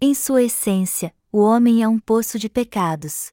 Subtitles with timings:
[0.00, 3.32] Em sua essência, o homem é um poço de pecados.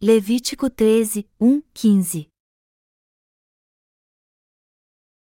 [0.00, 2.30] Levítico 13, 1, 15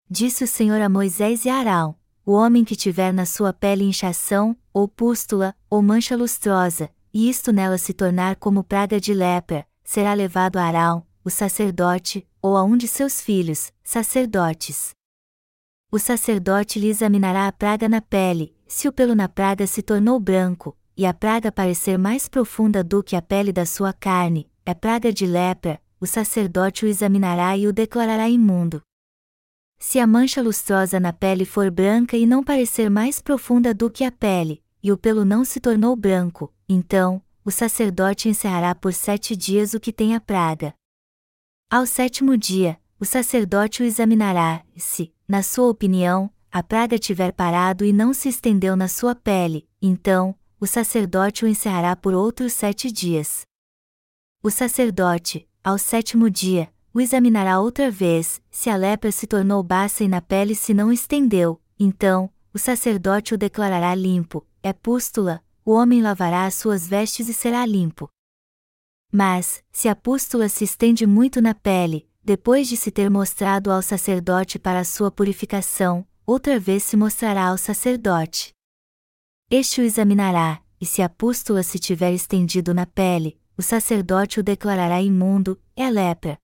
[0.09, 3.83] Disse o Senhor a Moisés e a Arão: O homem que tiver na sua pele
[3.83, 9.67] inchação, ou pústula, ou mancha lustrosa, e isto nela se tornar como praga de lepra,
[9.83, 14.95] será levado a Arão, o sacerdote, ou a um de seus filhos, sacerdotes.
[15.95, 20.19] O sacerdote lhe examinará a praga na pele, se o pelo na praga se tornou
[20.19, 24.73] branco, e a praga parecer mais profunda do que a pele da sua carne, é
[24.73, 28.81] praga de lepra, o sacerdote o examinará e o declarará imundo.
[29.79, 34.03] Se a mancha lustrosa na pele for branca e não parecer mais profunda do que
[34.03, 39.37] a pele, e o pelo não se tornou branco, então, o sacerdote encerrará por sete
[39.37, 40.73] dias o que tem a praga.
[41.71, 47.33] Ao sétimo dia, o sacerdote o examinará, e se, na sua opinião, a praga tiver
[47.33, 52.53] parado e não se estendeu na sua pele, então, o sacerdote o encerrará por outros
[52.53, 53.47] sete dias.
[54.43, 60.05] O sacerdote, ao sétimo dia, o examinará outra vez, se a lepra se tornou baça
[60.05, 65.73] e na pele se não estendeu, então, o sacerdote o declarará limpo, é pústula, o
[65.73, 68.07] homem lavará as suas vestes e será limpo.
[69.11, 73.83] Mas, se a pústula se estende muito na pele, depois de se ter mostrado ao
[73.83, 78.55] sacerdote para sua purificação, outra vez se mostrará ao sacerdote.
[79.51, 84.43] Este o examinará, e se a pústula se tiver estendido na pele, o sacerdote o
[84.43, 86.39] declarará imundo, é lepra.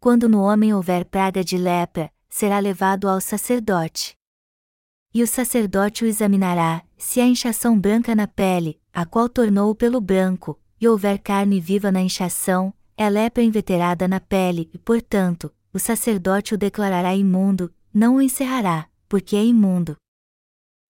[0.00, 4.16] Quando no homem houver praga de lepra, será levado ao sacerdote.
[5.12, 9.74] E o sacerdote o examinará, se há inchação branca na pele, a qual tornou o
[9.74, 15.54] pelo branco, e houver carne viva na inchação, é lepra inveterada na pele, e portanto,
[15.72, 19.96] o sacerdote o declarará imundo, não o encerrará, porque é imundo.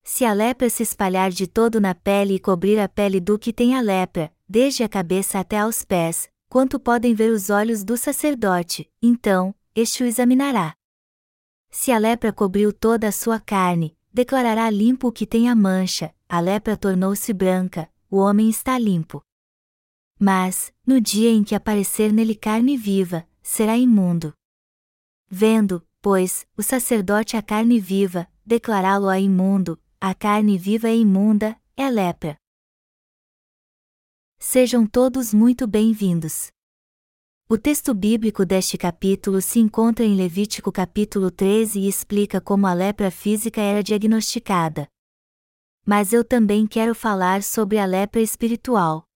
[0.03, 3.53] Se a lepra se espalhar de todo na pele e cobrir a pele do que
[3.53, 7.95] tem a lepra, desde a cabeça até aos pés, quanto podem ver os olhos do
[7.95, 10.73] sacerdote, então, este o examinará.
[11.71, 16.15] Se a lepra cobriu toda a sua carne, declarará limpo o que tem a mancha,
[16.27, 19.23] a lepra tornou-se branca, o homem está limpo.
[20.19, 24.33] Mas, no dia em que aparecer nele carne viva, será imundo.
[25.29, 31.89] Vendo, pois, o sacerdote a carne viva, declará-lo-á imundo, a carne viva é imunda, é
[31.89, 32.37] lepra.
[34.39, 36.49] Sejam todos muito bem-vindos.
[37.49, 42.75] O texto bíblico deste capítulo se encontra em Levítico capítulo 13 e explica como a
[42.75, 44.87] lepra física era diagnosticada.
[45.87, 49.08] Mas eu também quero falar sobre a lepra espiritual.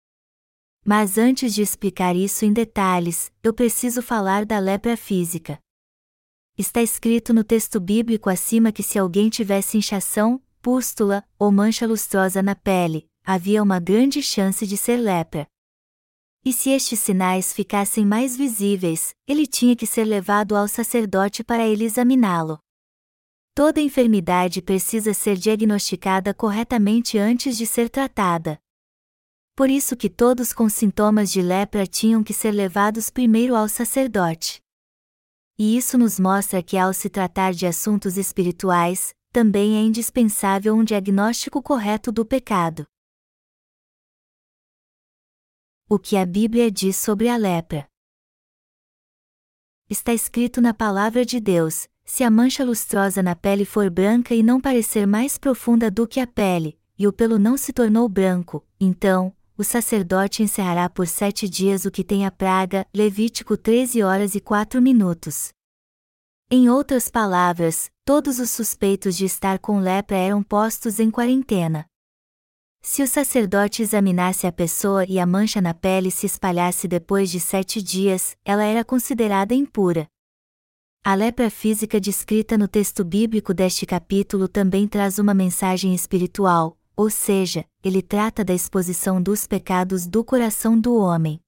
[0.84, 5.58] Mas antes de explicar isso em detalhes, eu preciso falar da lepra física.
[6.58, 12.42] Está escrito no texto bíblico acima que se alguém tivesse inchação, pústula ou mancha lustrosa
[12.42, 15.46] na pele, havia uma grande chance de ser lepra.
[16.44, 21.66] E se estes sinais ficassem mais visíveis, ele tinha que ser levado ao sacerdote para
[21.66, 22.58] ele examiná-lo.
[23.54, 28.58] Toda enfermidade precisa ser diagnosticada corretamente antes de ser tratada.
[29.54, 34.62] Por isso que todos com sintomas de lepra tinham que ser levados primeiro ao sacerdote.
[35.58, 40.82] E isso nos mostra que ao se tratar de assuntos espirituais, também é indispensável um
[40.82, 42.86] diagnóstico correto do pecado.
[45.88, 47.86] O que a Bíblia diz sobre a lepra?
[49.88, 54.42] Está escrito na palavra de Deus: se a mancha lustrosa na pele for branca e
[54.42, 58.66] não parecer mais profunda do que a pele, e o pelo não se tornou branco,
[58.80, 62.86] então, o sacerdote encerrará por sete dias o que tem a praga.
[62.94, 65.50] Levítico 13 horas e 4 minutos.
[66.50, 71.86] Em outras palavras, todos os suspeitos de estar com lepra eram postos em quarentena.
[72.82, 77.38] Se o sacerdote examinasse a pessoa e a mancha na pele se espalhasse depois de
[77.38, 80.08] sete dias, ela era considerada impura.
[81.04, 87.10] A lepra física descrita no texto bíblico deste capítulo também traz uma mensagem espiritual, ou
[87.10, 91.40] seja, ele trata da exposição dos pecados do coração do homem.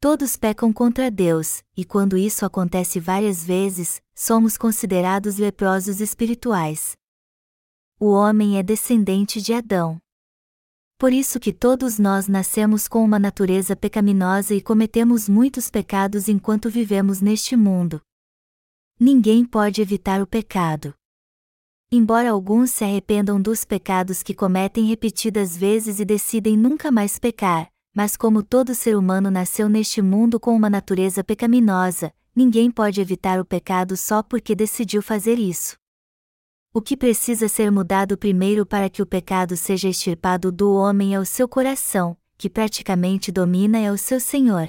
[0.00, 6.94] Todos pecam contra Deus, e quando isso acontece várias vezes, somos considerados leprosos espirituais.
[7.98, 9.98] O homem é descendente de Adão.
[10.98, 16.70] Por isso que todos nós nascemos com uma natureza pecaminosa e cometemos muitos pecados enquanto
[16.70, 18.00] vivemos neste mundo.
[18.98, 20.94] Ninguém pode evitar o pecado.
[21.96, 27.68] Embora alguns se arrependam dos pecados que cometem repetidas vezes e decidem nunca mais pecar,
[27.94, 33.38] mas como todo ser humano nasceu neste mundo com uma natureza pecaminosa, ninguém pode evitar
[33.38, 35.76] o pecado só porque decidiu fazer isso.
[36.74, 41.20] O que precisa ser mudado primeiro para que o pecado seja extirpado do homem é
[41.20, 44.68] o seu coração, que praticamente domina é o seu Senhor.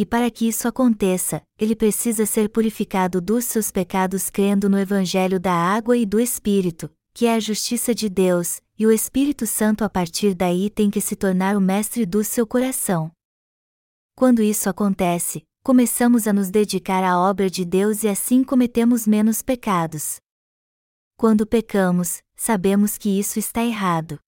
[0.00, 5.38] E para que isso aconteça, ele precisa ser purificado dos seus pecados crendo no Evangelho
[5.38, 9.84] da água e do Espírito, que é a justiça de Deus, e o Espírito Santo
[9.84, 13.12] a partir daí tem que se tornar o mestre do seu coração.
[14.16, 19.42] Quando isso acontece, começamos a nos dedicar à obra de Deus e assim cometemos menos
[19.42, 20.16] pecados.
[21.14, 24.18] Quando pecamos, sabemos que isso está errado.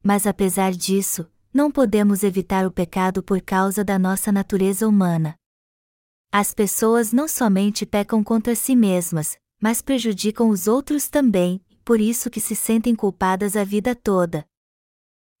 [0.00, 5.34] Mas apesar disso, não podemos evitar o pecado por causa da nossa natureza humana.
[6.30, 12.28] As pessoas não somente pecam contra si mesmas, mas prejudicam os outros também, por isso
[12.28, 14.46] que se sentem culpadas a vida toda.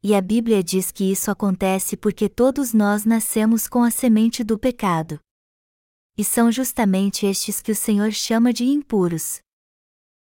[0.02, 4.58] E a Bíblia diz que isso acontece porque todos nós nascemos com a semente do
[4.58, 5.20] pecado.
[6.16, 9.40] E são justamente estes que o Senhor chama de impuros.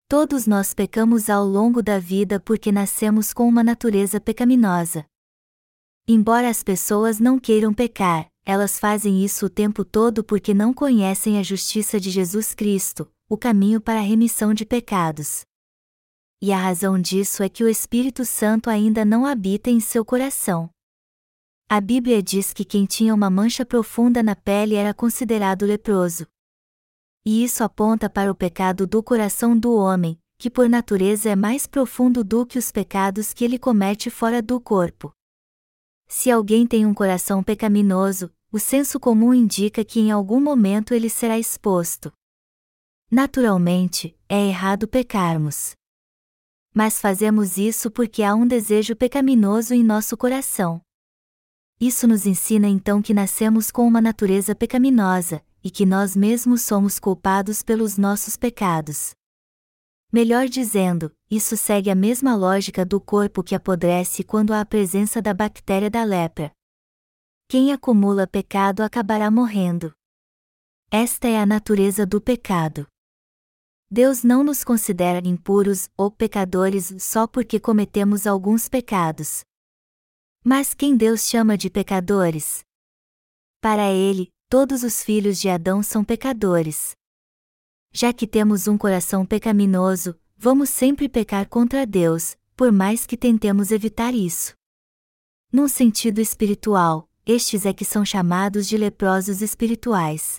[0.09, 5.07] Todos nós pecamos ao longo da vida porque nascemos com uma natureza pecaminosa.
[6.09, 11.37] Embora as pessoas não queiram pecar, elas fazem isso o tempo todo porque não conhecem
[11.37, 15.45] a justiça de Jesus Cristo, o caminho para a remissão de pecados.
[16.41, 20.71] E a razão disso é que o Espírito Santo ainda não habita em seu coração.
[21.69, 26.25] A Bíblia diz que quem tinha uma mancha profunda na pele era considerado leproso.
[27.25, 31.67] E isso aponta para o pecado do coração do homem, que por natureza é mais
[31.67, 35.16] profundo do que os pecados que ele comete fora do corpo.
[36.09, 41.11] Se alguém tem um coração pecaminoso, o senso comum indica que em algum momento ele
[41.11, 42.13] será exposto.
[43.11, 45.73] Naturalmente, é errado pecarmos.
[46.73, 50.81] Mas fazemos isso porque há um desejo pecaminoso em nosso coração.
[51.81, 57.01] Isso nos ensina então que nascemos com uma natureza pecaminosa, e que nós mesmos somos
[57.01, 59.16] culpados pelos nossos pecados.
[60.13, 65.21] Melhor dizendo, isso segue a mesma lógica do corpo que apodrece quando há a presença
[65.21, 66.53] da bactéria da lepra.
[67.49, 69.93] Quem acumula pecado acabará morrendo.
[70.91, 72.87] Esta é a natureza do pecado.
[73.91, 79.45] Deus não nos considera impuros ou pecadores só porque cometemos alguns pecados.
[80.45, 82.65] Mas quem Deus chama de pecadores?
[83.61, 86.97] Para ele, todos os filhos de Adão são pecadores.
[87.99, 93.71] Já que temos um coração pecaminoso, vamos sempre pecar contra Deus, por mais que tentemos
[93.71, 94.53] evitar isso.
[95.51, 100.37] Num sentido espiritual, estes é que são chamados de leprosos espirituais.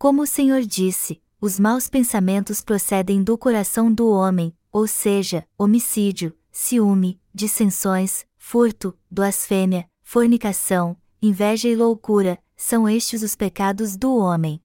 [0.00, 6.36] Como o Senhor disse, os maus pensamentos procedem do coração do homem, ou seja, homicídio,
[6.50, 14.60] ciúme, dissensões, furto, blasfêmia, fornicação, inveja e loucura, são estes os pecados do homem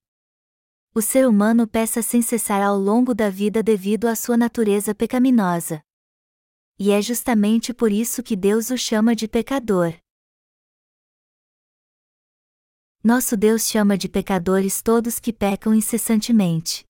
[0.96, 5.84] o ser humano peça sem cessar ao longo da vida devido à sua natureza pecaminosa.
[6.78, 9.92] E é justamente por isso que Deus o chama de pecador.
[13.02, 16.86] Nosso Deus chama de pecadores todos que pecam incessantemente.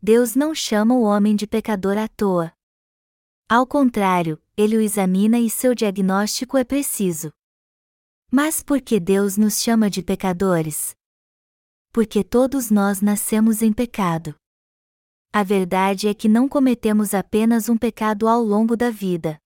[0.00, 2.52] Deus não chama o homem de pecador à toa.
[3.48, 7.32] Ao contrário, ele o examina e seu diagnóstico é preciso.
[8.30, 10.96] Mas por que Deus nos chama de pecadores?
[11.96, 14.34] Porque todos nós nascemos em pecado.
[15.32, 19.38] A verdade é que não cometemos apenas um pecado ao longo da vida.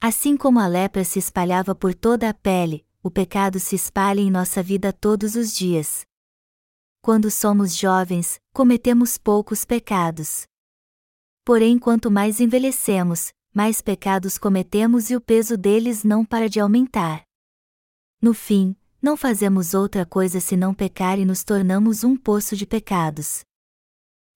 [0.00, 4.28] Assim como a lepra se espalhava por toda a pele, o pecado se espalha em
[4.28, 6.04] nossa vida todos os dias.
[7.00, 10.48] Quando somos jovens, cometemos poucos pecados.
[11.44, 17.22] Porém, quanto mais envelhecemos, mais pecados cometemos e o peso deles não para de aumentar.
[18.20, 23.44] No fim, não fazemos outra coisa senão pecar e nos tornamos um poço de pecados.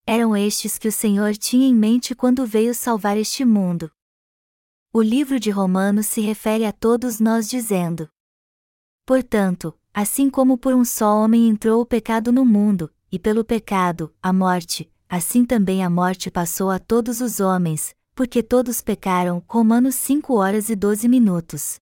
[0.05, 3.91] Eram estes que o Senhor tinha em mente quando veio salvar este mundo.
[4.93, 8.09] O livro de Romanos se refere a todos nós dizendo:
[9.05, 14.13] Portanto, assim como por um só homem entrou o pecado no mundo, e pelo pecado,
[14.21, 19.45] a morte, assim também a morte passou a todos os homens, porque todos pecaram.
[19.47, 21.79] Romanos 5 horas e 12 minutos.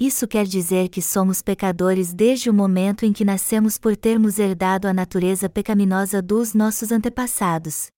[0.00, 4.88] Isso quer dizer que somos pecadores desde o momento em que nascemos por termos herdado
[4.88, 7.88] a natureza pecaminosa dos nossos antepassados.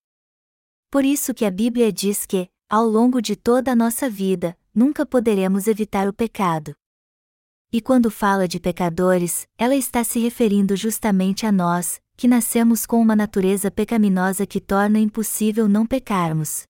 [0.90, 5.06] Por isso que a Bíblia diz que, ao longo de toda a nossa vida, nunca
[5.06, 6.74] poderemos evitar o pecado.
[7.72, 13.00] E quando fala de pecadores, ela está se referindo justamente a nós, que nascemos com
[13.00, 16.64] uma natureza pecaminosa que torna impossível não pecarmos.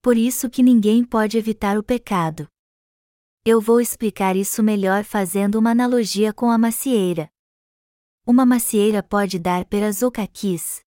[0.00, 2.48] Por isso que ninguém pode evitar o pecado.
[3.42, 7.30] Eu vou explicar isso melhor fazendo uma analogia com a macieira.
[8.26, 10.82] Uma macieira pode dar peras ou caquis.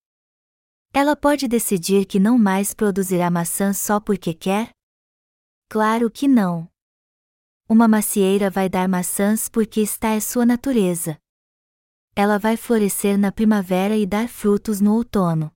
[0.94, 4.70] Ela pode decidir que não mais produzirá maçãs só porque quer?
[5.68, 6.70] Claro que não.
[7.68, 11.18] Uma macieira vai dar maçãs porque está é sua natureza.
[12.16, 15.52] Ela vai florescer na primavera e dar frutos no outono.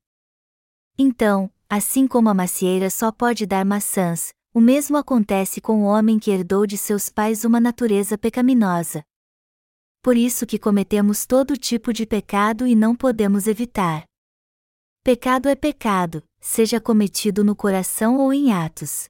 [0.98, 6.18] Então, assim como a macieira só pode dar maçãs, o mesmo acontece com o homem
[6.18, 9.04] que herdou de seus pais uma natureza pecaminosa.
[10.02, 14.04] Por isso que cometemos todo tipo de pecado e não podemos evitar.
[15.04, 19.08] Pecado é pecado, seja cometido no coração ou em atos.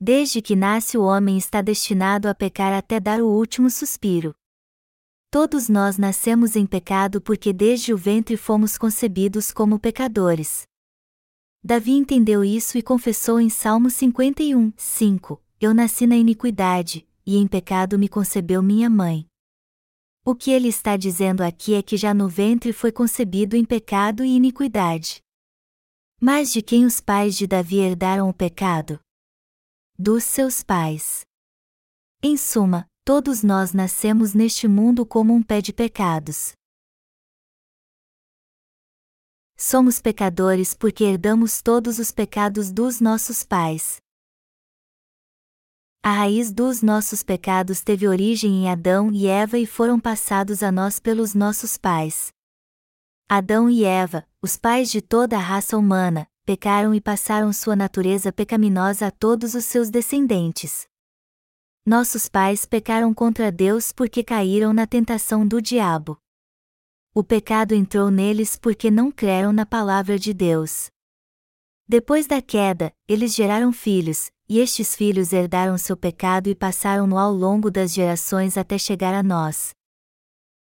[0.00, 4.34] Desde que nasce o homem está destinado a pecar até dar o último suspiro.
[5.30, 10.68] Todos nós nascemos em pecado porque desde o ventre fomos concebidos como pecadores.
[11.62, 17.46] Davi entendeu isso e confessou em Salmo 51, 5: Eu nasci na iniquidade, e em
[17.46, 19.26] pecado me concebeu minha mãe.
[20.24, 24.24] O que ele está dizendo aqui é que já no ventre foi concebido em pecado
[24.24, 25.22] e iniquidade.
[26.18, 28.98] Mas de quem os pais de Davi herdaram o pecado?
[29.98, 31.26] Dos seus pais.
[32.22, 36.52] Em suma, todos nós nascemos neste mundo como um pé de pecados.
[39.62, 44.00] Somos pecadores porque herdamos todos os pecados dos nossos pais.
[46.02, 50.72] A raiz dos nossos pecados teve origem em Adão e Eva e foram passados a
[50.72, 52.32] nós pelos nossos pais.
[53.28, 58.32] Adão e Eva, os pais de toda a raça humana, pecaram e passaram sua natureza
[58.32, 60.88] pecaminosa a todos os seus descendentes.
[61.84, 66.18] Nossos pais pecaram contra Deus porque caíram na tentação do diabo
[67.12, 70.88] o pecado entrou neles porque não creram na palavra de Deus.
[71.86, 77.32] Depois da queda, eles geraram filhos, e estes filhos herdaram seu pecado e passaram-no ao
[77.32, 79.74] longo das gerações até chegar a nós.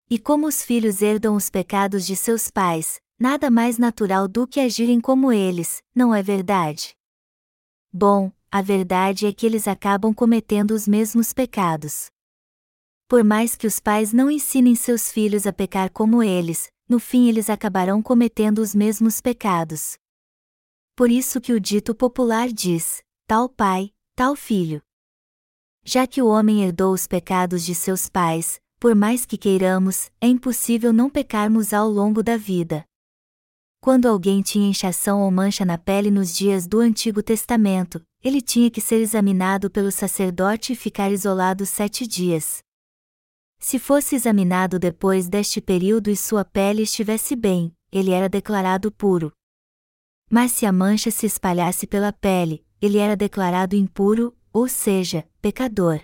[0.09, 4.59] E como os filhos herdam os pecados de seus pais, nada mais natural do que
[4.59, 6.97] agirem como eles, não é verdade?
[7.93, 12.09] Bom, a verdade é que eles acabam cometendo os mesmos pecados
[13.09, 17.27] por mais que os pais não ensinem seus filhos a pecar como eles, no fim
[17.27, 19.97] eles acabarão cometendo os mesmos pecados.
[20.95, 24.83] Por isso que o dito popular diz: tal pai, tal filho.
[25.85, 30.27] Já que o homem herdou os pecados de seus pais, por mais que queiramos, é
[30.27, 32.85] impossível não pecarmos ao longo da vida.
[33.81, 38.71] Quando alguém tinha inchação ou mancha na pele nos dias do Antigo Testamento, ele tinha
[38.71, 42.63] que ser examinado pelo sacerdote e ficar isolado sete dias.
[43.59, 49.33] Se fosse examinado depois deste período e sua pele estivesse bem, ele era declarado puro.
[50.31, 56.01] Mas se a mancha se espalhasse pela pele, ele era declarado impuro, ou seja, pecador.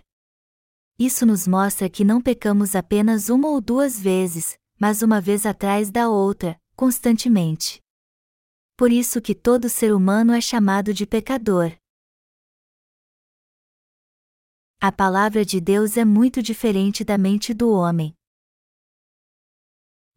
[0.98, 5.90] Isso nos mostra que não pecamos apenas uma ou duas vezes, mas uma vez atrás
[5.90, 7.80] da outra, constantemente.
[8.76, 11.72] Por isso que todo ser humano é chamado de pecador.
[14.86, 18.14] A palavra de Deus é muito diferente da mente do homem.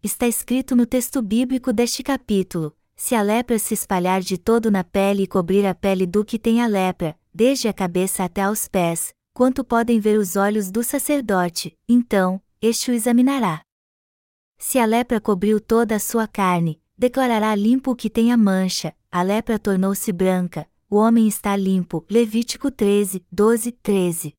[0.03, 4.83] Está escrito no texto bíblico deste capítulo: se a lepra se espalhar de todo na
[4.83, 8.67] pele e cobrir a pele do que tem a lepra, desde a cabeça até aos
[8.67, 13.61] pés, quanto podem ver os olhos do sacerdote, então, este o examinará.
[14.57, 18.93] Se a lepra cobriu toda a sua carne, declarará limpo o que tem a mancha,
[19.09, 22.05] a lepra tornou-se branca, o homem está limpo.
[22.09, 24.33] Levítico 13, 12, 13.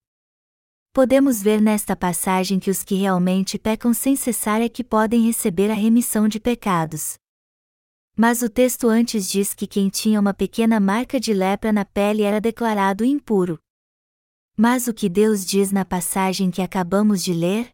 [0.99, 5.71] Podemos ver nesta passagem que os que realmente pecam sem cessar é que podem receber
[5.71, 7.15] a remissão de pecados.
[8.17, 12.25] Mas o texto antes diz que quem tinha uma pequena marca de lepra na pele
[12.25, 13.61] era declarado impuro.
[14.57, 17.71] Mas o que Deus diz na passagem que acabamos de ler?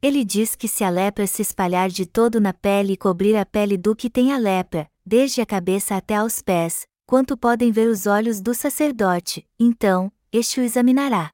[0.00, 3.44] Ele diz que se a lepra se espalhar de todo na pele e cobrir a
[3.44, 7.88] pele do que tem a lepra, desde a cabeça até aos pés, quanto podem ver
[7.88, 11.32] os olhos do sacerdote, então, este o examinará.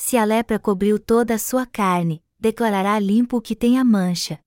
[0.00, 4.38] Se a lepra cobriu toda a sua carne, declarará limpo o que tem a mancha.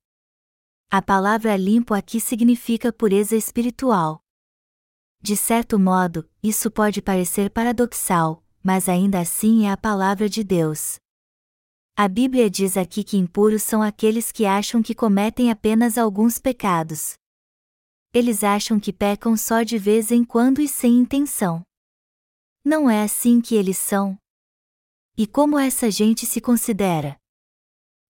[0.89, 4.23] A palavra limpo aqui significa pureza espiritual.
[5.21, 10.95] De certo modo, isso pode parecer paradoxal, mas ainda assim é a palavra de Deus.
[11.97, 17.15] A Bíblia diz aqui que impuros são aqueles que acham que cometem apenas alguns pecados.
[18.13, 21.61] Eles acham que pecam só de vez em quando e sem intenção.
[22.63, 24.17] Não é assim que eles são,
[25.17, 27.19] e como essa gente se considera?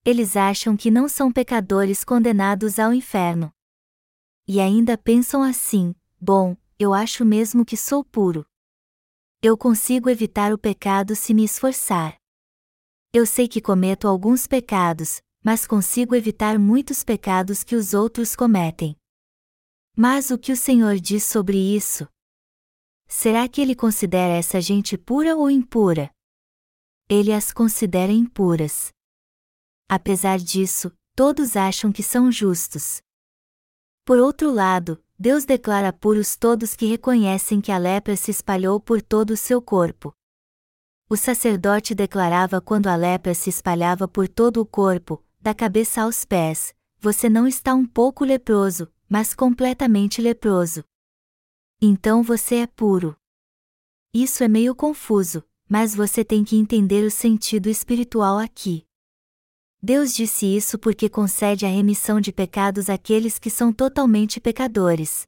[0.06, 3.52] Eles acham que não são pecadores condenados ao inferno.
[4.48, 8.46] E ainda pensam assim: bom, eu acho mesmo que sou puro.
[9.42, 12.16] Eu consigo evitar o pecado se me esforçar.
[13.14, 18.96] Eu sei que cometo alguns pecados, mas consigo evitar muitos pecados que os outros cometem.
[19.96, 22.08] Mas o que o Senhor diz sobre isso?
[23.08, 26.10] Será que ele considera essa gente pura ou impura?
[27.14, 28.90] Ele as considera impuras.
[29.90, 33.02] Apesar disso, todos acham que são justos.
[34.06, 39.02] Por outro lado, Deus declara puros todos que reconhecem que a lepra se espalhou por
[39.02, 40.16] todo o seu corpo.
[41.10, 46.24] O sacerdote declarava quando a lepra se espalhava por todo o corpo, da cabeça aos
[46.24, 50.82] pés: Você não está um pouco leproso, mas completamente leproso.
[51.82, 53.18] Então você é puro.
[54.14, 58.84] Isso é meio confuso, mas você tem que entender o sentido espiritual aqui.
[59.82, 65.24] Deus disse isso porque concede a remissão de pecados àqueles que são totalmente pecadores.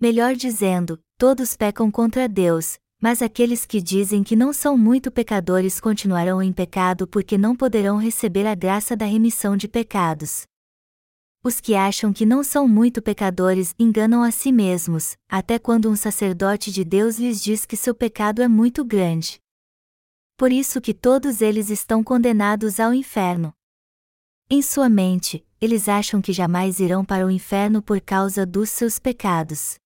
[0.00, 5.78] Melhor dizendo, todos pecam contra Deus, mas aqueles que dizem que não são muito pecadores
[5.78, 10.42] continuarão em pecado porque não poderão receber a graça da remissão de pecados.
[11.46, 15.94] Os que acham que não são muito pecadores enganam a si mesmos, até quando um
[15.94, 19.38] sacerdote de Deus lhes diz que seu pecado é muito grande.
[20.36, 23.52] Por isso que todos eles estão condenados ao inferno.
[24.50, 28.98] Em sua mente, eles acham que jamais irão para o inferno por causa dos seus
[28.98, 29.76] pecados.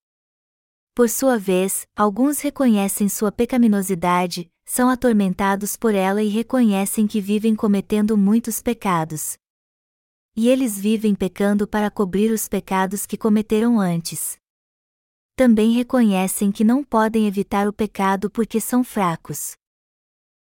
[0.94, 7.54] Por sua vez, alguns reconhecem sua pecaminosidade, são atormentados por ela e reconhecem que vivem
[7.54, 9.36] cometendo muitos pecados.
[10.36, 14.38] E eles vivem pecando para cobrir os pecados que cometeram antes.
[15.36, 19.56] Também reconhecem que não podem evitar o pecado porque são fracos.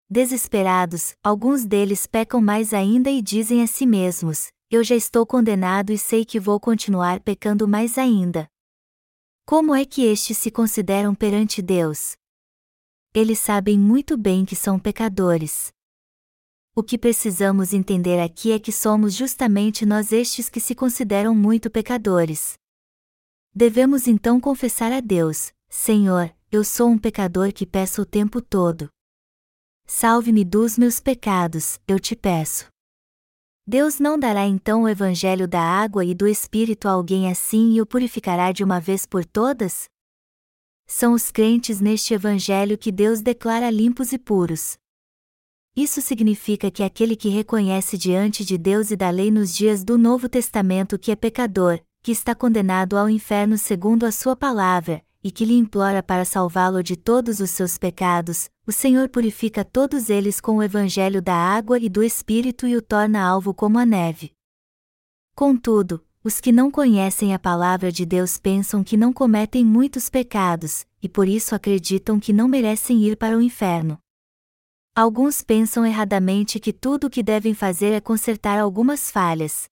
[0.09, 5.91] Desesperados, alguns deles pecam mais ainda e dizem a si mesmos: Eu já estou condenado
[5.91, 8.47] e sei que vou continuar pecando mais ainda.
[9.45, 12.15] Como é que estes se consideram perante Deus?
[13.13, 15.71] Eles sabem muito bem que são pecadores.
[16.79, 21.71] O que precisamos entender aqui é que somos justamente nós estes que se consideram muito
[21.71, 22.53] pecadores.
[23.51, 28.89] Devemos então confessar a Deus: Senhor, eu sou um pecador que peço o tempo todo.
[29.87, 32.67] Salve-me dos meus pecados, eu te peço.
[33.65, 37.81] Deus não dará então o evangelho da água e do Espírito a alguém assim e
[37.81, 39.85] o purificará de uma vez por todas?
[40.85, 44.77] São os crentes neste evangelho que Deus declara limpos e puros.
[45.77, 49.95] Isso significa que aquele que reconhece diante de Deus e da lei nos dias do
[49.95, 55.29] Novo Testamento que é pecador, que está condenado ao inferno segundo a sua palavra, e
[55.29, 60.41] que lhe implora para salvá-lo de todos os seus pecados, o Senhor purifica todos eles
[60.41, 64.31] com o evangelho da água e do Espírito e o torna alvo como a neve.
[65.35, 70.87] Contudo, os que não conhecem a palavra de Deus pensam que não cometem muitos pecados,
[71.03, 73.99] e por isso acreditam que não merecem ir para o inferno.
[74.97, 79.69] Alguns pensam erradamente que tudo o que devem fazer é consertar algumas falhas,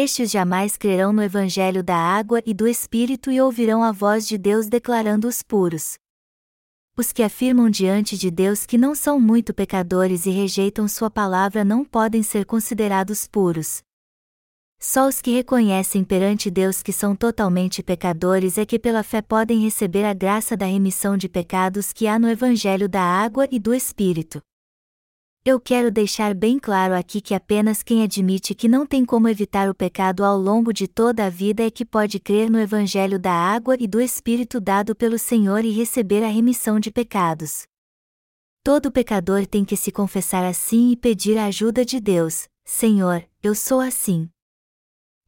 [0.00, 4.38] estes jamais crerão no Evangelho da água e do Espírito e ouvirão a voz de
[4.38, 5.98] Deus declarando-os puros.
[6.96, 11.64] Os que afirmam diante de Deus que não são muito pecadores e rejeitam Sua palavra
[11.64, 13.82] não podem ser considerados puros.
[14.80, 19.60] Só os que reconhecem perante Deus que são totalmente pecadores é que pela fé podem
[19.60, 23.74] receber a graça da remissão de pecados que há no Evangelho da água e do
[23.74, 24.40] Espírito.
[25.44, 29.68] Eu quero deixar bem claro aqui que apenas quem admite que não tem como evitar
[29.68, 33.32] o pecado ao longo de toda a vida é que pode crer no Evangelho da
[33.32, 37.66] água e do Espírito dado pelo Senhor e receber a remissão de pecados.
[38.62, 43.54] Todo pecador tem que se confessar assim e pedir a ajuda de Deus: Senhor, eu
[43.54, 44.28] sou assim.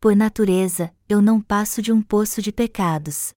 [0.02, 3.34] Por natureza, eu não passo de um poço de pecados.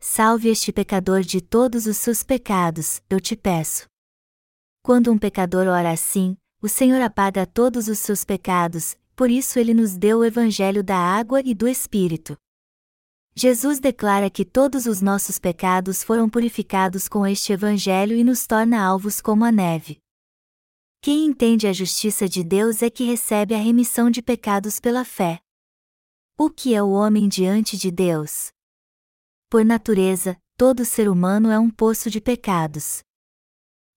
[0.00, 3.86] Salve este pecador de todos os seus pecados, eu te peço.
[4.82, 9.74] Quando um pecador ora assim, o Senhor apaga todos os seus pecados, por isso ele
[9.74, 12.34] nos deu o Evangelho da água e do Espírito.
[13.34, 18.82] Jesus declara que todos os nossos pecados foram purificados com este Evangelho e nos torna
[18.82, 19.98] alvos como a neve.
[21.02, 25.42] Quem entende a justiça de Deus é que recebe a remissão de pecados pela fé.
[26.40, 28.52] O que é o homem diante de Deus?
[29.50, 33.00] Por natureza, todo ser humano é um poço de pecados.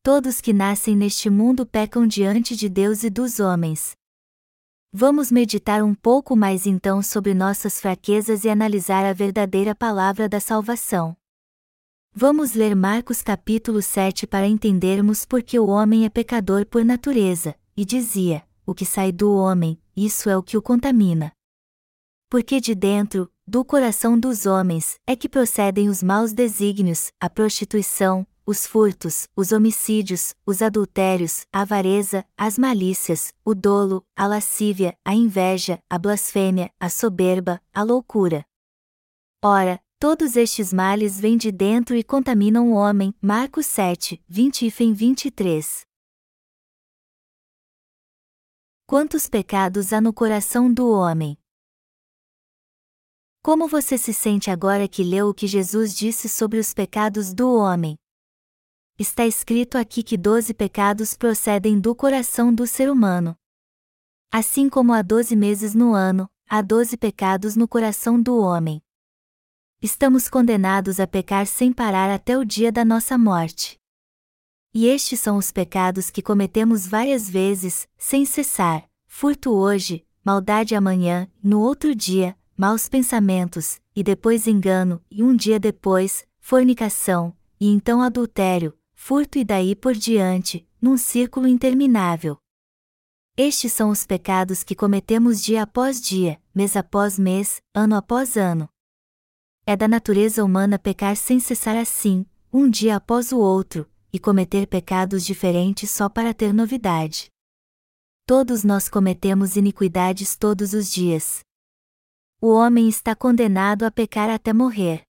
[0.01, 3.91] Todos que nascem neste mundo pecam diante de Deus e dos homens.
[4.91, 10.39] Vamos meditar um pouco mais então sobre nossas fraquezas e analisar a verdadeira palavra da
[10.39, 11.15] salvação.
[12.11, 17.55] Vamos ler Marcos capítulo 7 para entendermos por que o homem é pecador por natureza,
[17.77, 21.31] e dizia: o que sai do homem, isso é o que o contamina.
[22.31, 28.25] Porque de dentro, do coração dos homens, é que procedem os maus desígnios, a prostituição,
[28.45, 35.13] os furtos, os homicídios, os adultérios, a avareza, as malícias, o dolo, a lascívia, a
[35.13, 38.45] inveja, a blasfêmia, a soberba, a loucura.
[39.43, 43.13] Ora, todos estes males vêm de dentro e contaminam o homem.
[43.21, 45.81] Marcos 7, 20 e 23.
[48.87, 51.37] Quantos pecados há no coração do homem?
[53.43, 57.51] Como você se sente agora que leu o que Jesus disse sobre os pecados do
[57.55, 57.97] homem?
[58.99, 63.35] Está escrito aqui que doze pecados procedem do coração do ser humano.
[64.31, 68.79] Assim como há doze meses no ano, há doze pecados no coração do homem.
[69.81, 73.75] Estamos condenados a pecar sem parar até o dia da nossa morte.
[74.71, 81.27] E estes são os pecados que cometemos várias vezes, sem cessar: furto hoje, maldade amanhã,
[81.43, 88.03] no outro dia, maus pensamentos, e depois engano, e um dia depois, fornicação, e então
[88.03, 92.37] adultério, furto e daí por diante, num círculo interminável.
[93.35, 98.69] Estes são os pecados que cometemos dia após dia, mês após mês, ano após ano.
[99.65, 104.67] É da natureza humana pecar sem cessar assim, um dia após o outro, e cometer
[104.67, 107.31] pecados diferentes só para ter novidade.
[108.27, 111.43] Todos nós cometemos iniquidades todos os dias
[112.43, 115.03] o homem está condenado a pecar até morrer.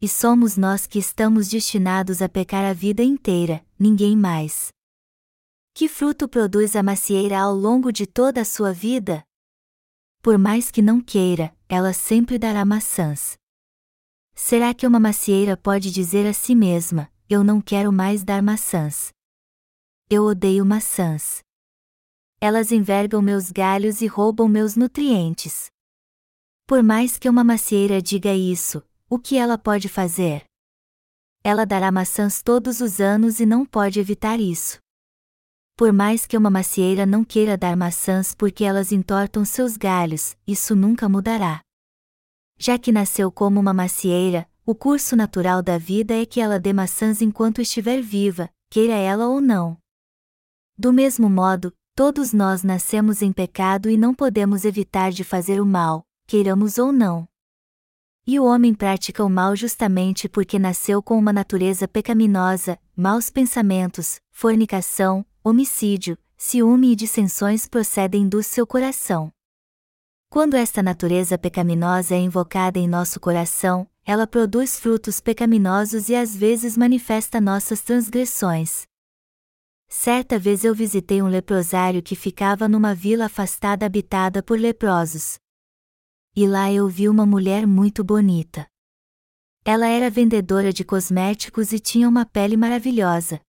[0.00, 4.72] E somos nós que estamos destinados a pecar a vida inteira, ninguém mais.
[5.74, 9.22] Que fruto produz a macieira ao longo de toda a sua vida?
[10.22, 13.36] Por mais que não queira, ela sempre dará maçãs.
[14.34, 19.12] Será que uma macieira pode dizer a si mesma: Eu não quero mais dar maçãs?
[20.08, 21.42] Eu odeio maçãs.
[22.40, 25.70] Elas envergam meus galhos e roubam meus nutrientes.
[26.70, 30.44] Por mais que uma macieira diga isso, o que ela pode fazer?
[31.42, 34.78] Ela dará maçãs todos os anos e não pode evitar isso.
[35.76, 40.76] Por mais que uma macieira não queira dar maçãs porque elas entortam seus galhos, isso
[40.76, 41.60] nunca mudará.
[42.56, 46.72] Já que nasceu como uma macieira, o curso natural da vida é que ela dê
[46.72, 49.76] maçãs enquanto estiver viva, queira ela ou não.
[50.78, 55.66] Do mesmo modo, todos nós nascemos em pecado e não podemos evitar de fazer o
[55.66, 57.26] mal, queiramos ou não.
[58.24, 64.20] E o homem pratica o mal justamente porque nasceu com uma natureza pecaminosa, maus pensamentos,
[64.30, 69.32] fornicação, homicídio, ciúme e dissensões procedem do seu coração.
[70.28, 76.36] Quando esta natureza pecaminosa é invocada em nosso coração, ela produz frutos pecaminosos e às
[76.36, 78.86] vezes manifesta nossas transgressões.
[79.88, 85.39] Certa vez eu visitei um leprosário que ficava numa vila afastada habitada por leprosos
[86.40, 88.66] e lá eu vi uma mulher muito bonita.
[89.62, 93.42] Ela era vendedora de cosméticos e tinha uma pele maravilhosa.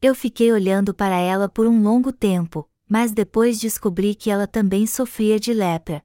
[0.00, 4.84] Eu fiquei olhando para ela por um longo tempo, mas depois descobri que ela também
[4.84, 6.02] sofria de lepra.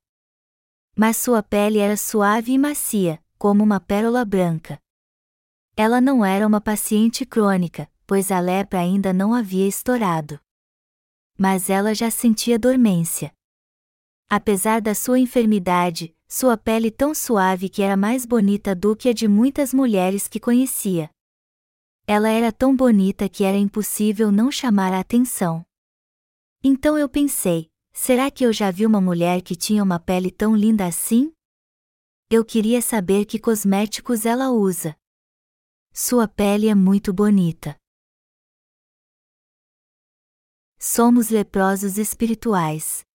[0.96, 4.80] Mas sua pele era suave e macia, como uma pérola branca.
[5.76, 10.40] Ela não era uma paciente crônica, pois a lepra ainda não havia estourado.
[11.36, 13.36] Mas ela já sentia dormência.
[14.30, 19.14] Apesar da sua enfermidade, sua pele tão suave que era mais bonita do que a
[19.14, 21.10] de muitas mulheres que conhecia.
[22.06, 25.66] Ela era tão bonita que era impossível não chamar a atenção.
[26.62, 30.54] Então eu pensei: será que eu já vi uma mulher que tinha uma pele tão
[30.54, 31.32] linda assim?
[32.30, 34.94] Eu queria saber que cosméticos ela usa.
[35.94, 37.78] Sua pele é muito bonita.
[40.78, 43.07] Somos leprosos espirituais.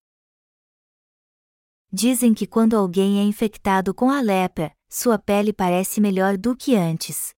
[1.95, 6.75] Dizem que quando alguém é infectado com a lepra, sua pele parece melhor do que
[6.75, 7.35] antes.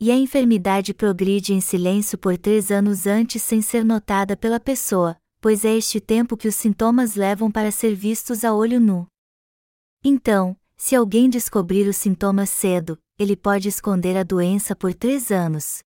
[0.00, 5.14] E a enfermidade progride em silêncio por três anos antes sem ser notada pela pessoa,
[5.42, 9.06] pois é este tempo que os sintomas levam para ser vistos a olho nu.
[10.02, 15.80] Então, se alguém descobrir os sintomas cedo, ele pode esconder a doença por três anos.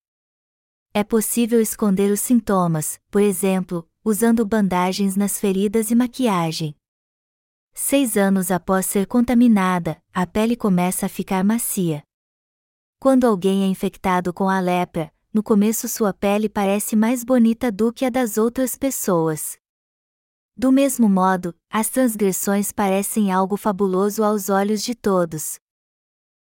[0.92, 6.76] É possível esconder os sintomas, por exemplo, usando bandagens nas feridas e maquiagem.
[7.76, 12.04] Seis anos após ser contaminada, a pele começa a ficar macia.
[13.00, 17.92] Quando alguém é infectado com a lepra, no começo sua pele parece mais bonita do
[17.92, 19.58] que a das outras pessoas.
[20.56, 25.58] Do mesmo modo, as transgressões parecem algo fabuloso aos olhos de todos.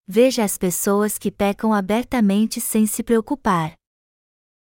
[0.07, 3.75] Veja as pessoas que pecam abertamente sem se preocupar.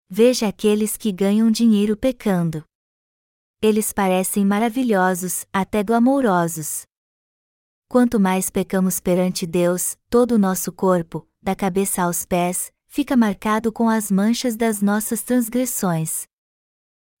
[0.09, 2.63] Veja aqueles que ganham dinheiro pecando
[3.63, 6.85] eles parecem maravilhosos, até glamourosos.
[7.87, 13.71] Quanto mais pecamos perante Deus, todo o nosso corpo, da cabeça aos pés, fica marcado
[13.71, 16.27] com as manchas das nossas transgressões.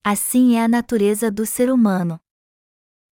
[0.03, 2.19] Assim é a natureza do ser humano.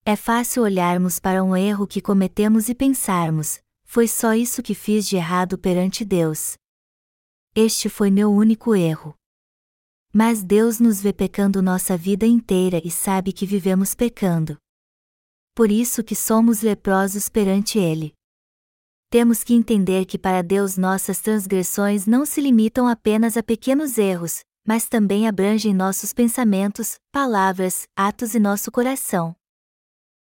[0.04, 5.08] É fácil olharmos para um erro que cometemos e pensarmos: foi só isso que fiz
[5.08, 6.58] de errado perante Deus.
[7.56, 9.18] Este foi meu único erro.
[10.14, 14.58] Mas Deus nos vê pecando nossa vida inteira e sabe que vivemos pecando.
[15.56, 18.14] Por isso que somos leprosos perante Ele.
[19.10, 24.42] Temos que entender que para Deus nossas transgressões não se limitam apenas a pequenos erros,
[24.68, 29.36] mas também abrangem nossos pensamentos, palavras, atos e nosso coração.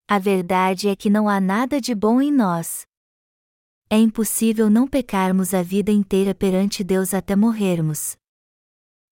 [0.07, 2.85] A verdade é que não há nada de bom em nós.
[3.89, 8.15] É impossível não pecarmos a vida inteira perante Deus até morrermos.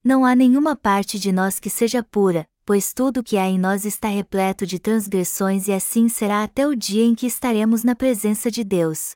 [0.03, 3.57] Não há nenhuma parte de nós que seja pura, pois tudo o que há em
[3.57, 7.95] nós está repleto de transgressões e assim será até o dia em que estaremos na
[7.95, 9.15] presença de Deus.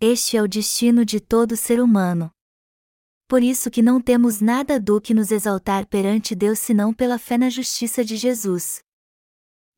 [0.00, 2.30] Este é o destino de todo ser humano.
[3.26, 7.36] Por isso que não temos nada do que nos exaltar perante Deus senão pela fé
[7.36, 8.80] na justiça de Jesus.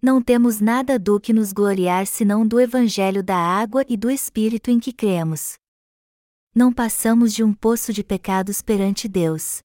[0.00, 4.70] Não temos nada do que nos gloriar senão do Evangelho da água e do Espírito
[4.70, 5.54] em que cremos.
[6.54, 9.62] Não passamos de um poço de pecados perante Deus.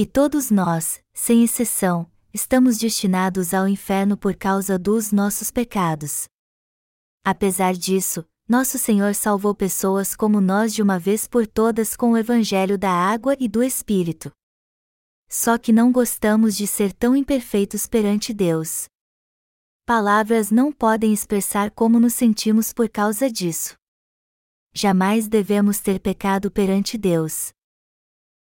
[0.00, 6.28] E todos nós, sem exceção, estamos destinados ao inferno por causa dos nossos pecados.
[7.24, 12.16] Apesar disso, nosso Senhor salvou pessoas como nós de uma vez por todas com o
[12.16, 14.30] Evangelho da água e do Espírito.
[15.28, 18.86] Só que não gostamos de ser tão imperfeitos perante Deus.
[19.84, 23.74] Palavras não podem expressar como nos sentimos por causa disso.
[24.72, 27.52] Jamais devemos ter pecado perante Deus.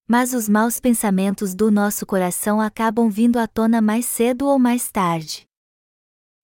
[0.07, 4.91] Mas os maus pensamentos do nosso coração acabam vindo à tona mais cedo ou mais
[4.91, 5.47] tarde.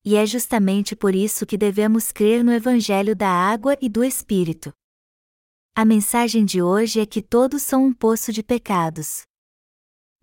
[0.04, 4.74] E é justamente por isso que devemos crer no Evangelho da água e do Espírito.
[5.76, 9.21] A mensagem de hoje é que todos são um poço de pecados.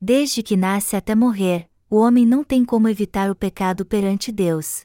[0.01, 4.83] Desde que nasce até morrer, o homem não tem como evitar o pecado perante Deus.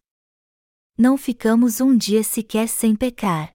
[0.97, 3.52] Não ficamos um dia sequer sem pecar.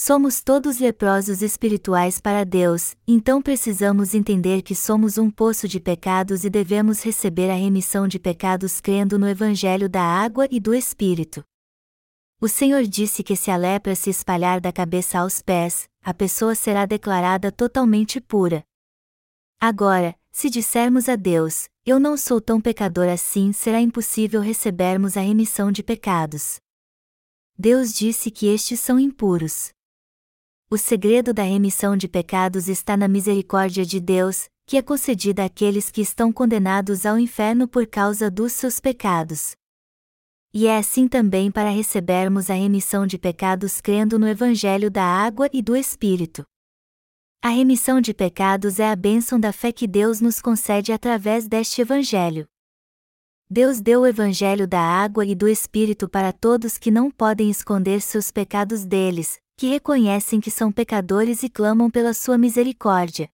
[0.00, 6.44] Somos todos leprosos espirituais para Deus, então precisamos entender que somos um poço de pecados
[6.44, 11.42] e devemos receber a remissão de pecados crendo no Evangelho da água e do Espírito.
[12.40, 16.54] O Senhor disse que se a lepra se espalhar da cabeça aos pés, a pessoa
[16.54, 18.62] será declarada totalmente pura.
[19.60, 25.20] Agora, se dissermos a Deus, Eu não sou tão pecador assim, será impossível recebermos a
[25.20, 26.60] remissão de pecados.
[27.58, 29.72] Deus disse que estes são impuros.
[30.70, 35.90] O segredo da remissão de pecados está na misericórdia de Deus, que é concedida àqueles
[35.90, 39.56] que estão condenados ao inferno por causa dos seus pecados.
[40.52, 45.48] E é assim também para recebermos a remissão de pecados crendo no Evangelho da água
[45.54, 46.44] e do Espírito.
[47.40, 51.80] A remissão de pecados é a bênção da fé que Deus nos concede através deste
[51.80, 52.46] Evangelho.
[53.48, 58.02] Deus deu o Evangelho da água e do Espírito para todos que não podem esconder
[58.02, 63.28] seus pecados deles, que reconhecem que são pecadores e clamam pela sua misericórdia.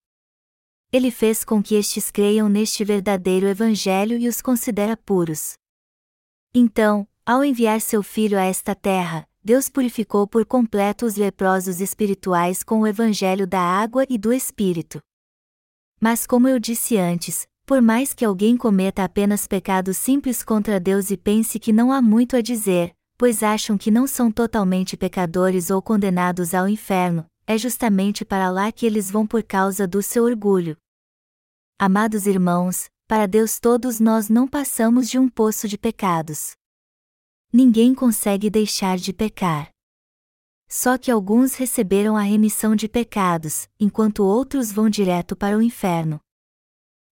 [0.90, 5.52] Ele fez com que estes creiam neste verdadeiro Evangelho e os considera puros.
[6.54, 12.62] Então, ao enviar seu Filho a esta terra, Deus purificou por completo os leprosos espirituais
[12.62, 15.02] com o evangelho da água e do Espírito.
[16.00, 21.10] Mas, como eu disse antes, por mais que alguém cometa apenas pecados simples contra Deus
[21.10, 25.70] e pense que não há muito a dizer, pois acham que não são totalmente pecadores
[25.70, 30.24] ou condenados ao inferno, é justamente para lá que eles vão por causa do seu
[30.24, 30.76] orgulho.
[31.78, 36.54] Amados irmãos, para Deus todos nós não passamos de um poço de pecados
[37.54, 39.70] ninguém consegue deixar de pecar.
[40.68, 46.18] Só que alguns receberam a remissão de pecados, enquanto outros vão direto para o inferno.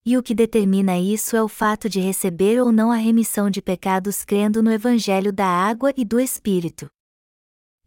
[0.04, 3.62] E o que determina isso é o fato de receber ou não a remissão de
[3.62, 6.90] pecados crendo no Evangelho da água e do Espírito.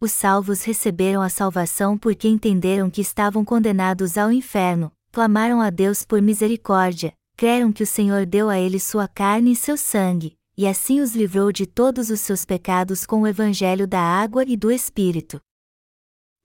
[0.00, 6.06] Os salvos receberam a salvação porque entenderam que estavam condenados ao inferno, clamaram a Deus
[6.06, 10.66] por misericórdia, creram que o Senhor deu a eles sua carne e seu sangue, e
[10.66, 14.70] assim os livrou de todos os seus pecados com o evangelho da água e do
[14.70, 15.38] Espírito.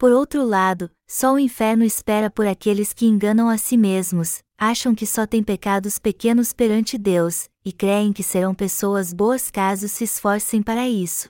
[0.02, 4.96] Por outro lado, só o inferno espera por aqueles que enganam a si mesmos, acham
[4.96, 10.06] que só têm pecados pequenos perante Deus, e creem que serão pessoas boas caso se
[10.06, 11.30] esforcem para isso.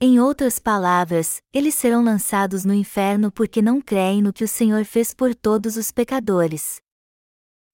[0.00, 4.84] Em outras palavras, eles serão lançados no inferno porque não creem no que o Senhor
[4.84, 6.80] fez por todos os pecadores.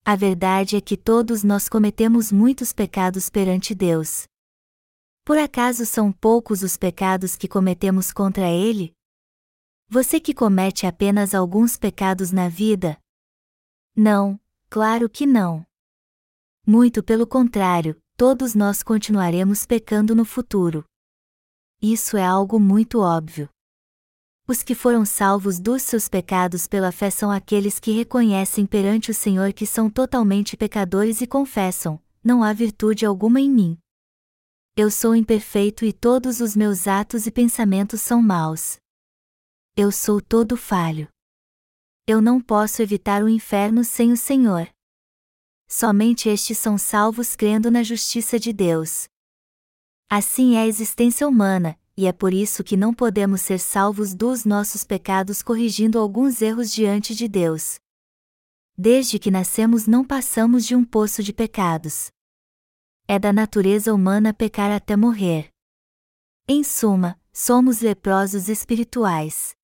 [0.03, 4.23] A verdade é que todos nós cometemos muitos pecados perante Deus.
[5.23, 8.95] Por acaso são poucos os pecados que cometemos contra Ele?
[9.93, 12.97] Você que comete apenas alguns pecados na vida?
[13.93, 15.65] Não, claro que não.
[16.65, 20.85] Muito pelo contrário, todos nós continuaremos pecando no futuro.
[21.81, 23.49] Isso é algo muito óbvio.
[24.47, 29.13] Os que foram salvos dos seus pecados pela fé são aqueles que reconhecem perante o
[29.13, 33.77] Senhor que são totalmente pecadores e confessam: não há virtude alguma em mim.
[34.73, 38.79] Eu sou imperfeito e todos os meus atos e pensamentos são maus.
[39.73, 41.07] Eu sou todo falho.
[42.05, 44.67] Eu não posso evitar o inferno sem o Senhor.
[45.65, 49.07] Somente estes são salvos crendo na justiça de Deus.
[50.09, 54.43] Assim é a existência humana, e é por isso que não podemos ser salvos dos
[54.43, 57.79] nossos pecados corrigindo alguns erros diante de Deus.
[58.77, 62.11] Desde que nascemos não passamos de um poço de pecados.
[63.07, 65.49] É da natureza humana pecar até morrer.
[66.45, 69.55] Em suma, somos leprosos espirituais.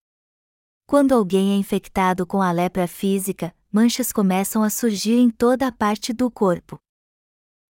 [0.90, 5.72] Quando alguém é infectado com a lepra física, manchas começam a surgir em toda a
[5.72, 6.80] parte do corpo.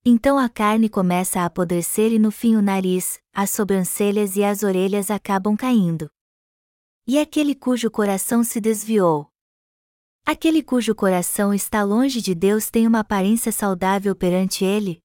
[0.06, 4.62] Então a carne começa a apodrecer e no fim o nariz, as sobrancelhas e as
[4.62, 6.12] orelhas acabam caindo.
[7.08, 9.28] E aquele cujo coração se desviou?
[10.24, 15.02] Aquele cujo coração está longe de Deus tem uma aparência saudável perante ele?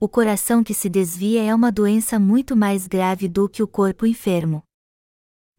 [0.00, 4.06] O coração que se desvia é uma doença muito mais grave do que o corpo
[4.06, 4.64] enfermo.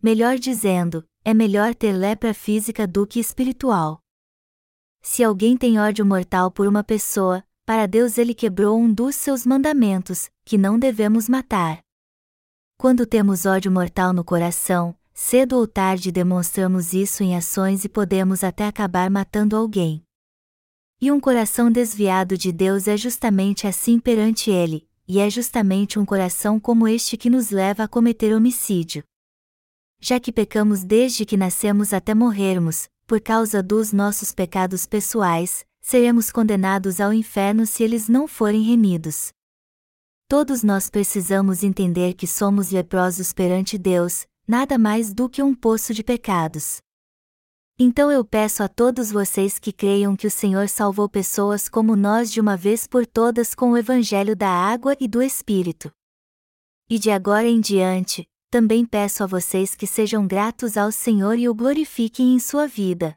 [0.03, 4.01] Melhor dizendo, é melhor ter lepra física do que espiritual.
[4.99, 9.45] Se alguém tem ódio mortal por uma pessoa, para Deus ele quebrou um dos seus
[9.45, 11.79] mandamentos, que não devemos matar.
[12.77, 18.43] Quando temos ódio mortal no coração, cedo ou tarde demonstramos isso em ações e podemos
[18.43, 20.03] até acabar matando alguém.
[20.99, 26.05] E um coração desviado de Deus é justamente assim perante Ele, e é justamente um
[26.05, 29.03] coração como este que nos leva a cometer homicídio.
[30.03, 36.31] Já que pecamos desde que nascemos até morrermos, por causa dos nossos pecados pessoais, seremos
[36.31, 39.31] condenados ao inferno se eles não forem remidos.
[40.27, 45.93] Todos nós precisamos entender que somos leprosos perante Deus, nada mais do que um poço
[45.93, 46.79] de pecados.
[47.77, 52.31] Então eu peço a todos vocês que creiam que o Senhor salvou pessoas como nós
[52.31, 55.91] de uma vez por todas com o Evangelho da água e do Espírito.
[56.89, 61.47] E de agora em diante, também peço a vocês que sejam gratos ao Senhor e
[61.47, 63.15] o glorifiquem em sua vida.